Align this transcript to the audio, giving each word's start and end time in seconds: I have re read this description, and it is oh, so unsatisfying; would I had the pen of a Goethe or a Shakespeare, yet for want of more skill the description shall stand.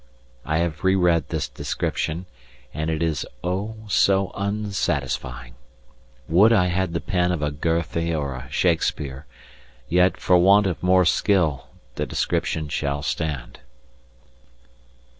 I 0.45 0.57
have 0.57 0.83
re 0.83 0.95
read 0.95 1.29
this 1.29 1.47
description, 1.47 2.25
and 2.73 2.89
it 2.89 3.03
is 3.03 3.23
oh, 3.43 3.75
so 3.87 4.31
unsatisfying; 4.33 5.53
would 6.27 6.51
I 6.51 6.69
had 6.69 6.93
the 6.93 6.99
pen 6.99 7.31
of 7.31 7.43
a 7.43 7.51
Goethe 7.51 8.11
or 8.15 8.33
a 8.33 8.47
Shakespeare, 8.49 9.27
yet 9.89 10.17
for 10.17 10.39
want 10.39 10.65
of 10.65 10.81
more 10.81 11.05
skill 11.05 11.67
the 11.97 12.07
description 12.07 12.67
shall 12.67 13.03
stand. 13.03 13.59